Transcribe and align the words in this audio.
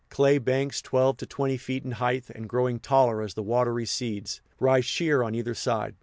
Clay 0.09 0.39
banks 0.39 0.81
twelve 0.81 1.17
to 1.17 1.27
twenty 1.27 1.57
feet 1.57 1.85
in 1.85 1.91
height, 1.91 2.31
and 2.31 2.49
growing 2.49 2.79
taller 2.79 3.21
as 3.21 3.35
the 3.35 3.43
water 3.43 3.71
recedes, 3.71 4.41
rise 4.59 4.83
sheer 4.85 5.21
on 5.21 5.35
either 5.35 5.53
side. 5.53 5.93